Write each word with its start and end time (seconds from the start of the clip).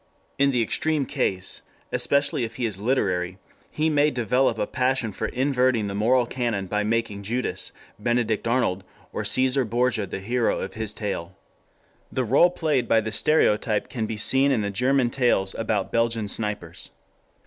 In 0.39 0.49
the 0.49 0.63
extreme 0.63 1.05
case, 1.05 1.61
especially 1.91 2.43
if 2.43 2.55
he 2.55 2.65
is 2.65 2.79
literary, 2.79 3.37
he 3.69 3.87
may 3.87 4.09
develop 4.09 4.57
a 4.57 4.65
passion 4.65 5.13
for 5.13 5.27
inverting 5.27 5.85
the 5.85 5.93
moral 5.93 6.25
canon 6.25 6.65
by 6.65 6.83
making 6.83 7.21
Judas, 7.21 7.71
Benedict 7.99 8.47
Arnold, 8.47 8.83
or 9.13 9.23
Caesar 9.23 9.63
Borgia 9.63 10.07
the 10.07 10.19
hero 10.19 10.59
of 10.59 10.73
his 10.73 10.91
tale. 10.91 11.35
3 12.09 12.13
The 12.15 12.23
role 12.23 12.49
played 12.49 12.87
by 12.87 12.99
the 12.99 13.11
stereotype 13.11 13.89
can 13.89 14.07
be 14.07 14.17
seen 14.17 14.49
in 14.51 14.63
the 14.63 14.71
German 14.71 15.11
tales 15.11 15.53
about 15.53 15.91
Belgian 15.91 16.27
snipers. 16.27 16.89